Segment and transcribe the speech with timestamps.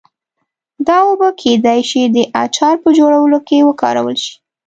[0.87, 4.33] دا اوبه کېدای شي د اچار په جوړولو کې وکارول شي.